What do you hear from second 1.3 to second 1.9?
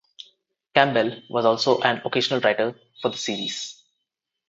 also